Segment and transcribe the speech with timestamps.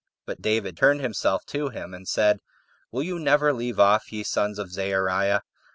[0.25, 2.39] But David turned himself to him, and said,
[2.91, 5.43] "Will you never leave off, ye sons of Zeruiah?